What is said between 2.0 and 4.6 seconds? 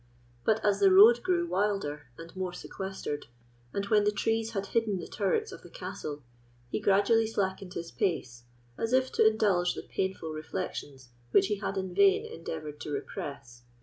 and more sequestered, and when the trees